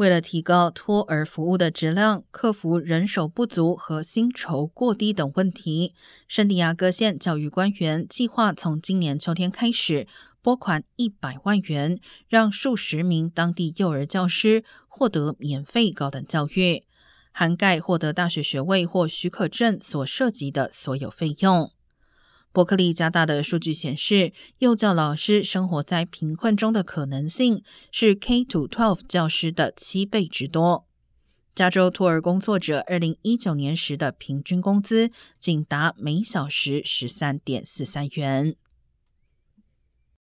[0.00, 5.92] 为了提高托儿服务的质量，克服人手不足和薪酬过低等问题，
[6.26, 10.06] 圣地亚哥县教育官员计划从今年秋天开始
[10.40, 16.84] 拨款一百万元，让数十名当地幼儿教师获得免费高等教育，
[17.30, 21.70] 涵盖获得大学学位或许可证所涉及的所有费用。
[22.52, 27.62] 伯克利加大的数据显示，幼教老师生活在贫困中的可能性
[27.92, 30.84] 是 K to twelve 教师的七倍之多。
[31.54, 38.56] 加州托儿工作者二零一九年时的平均工资仅达每小时十三点四三元。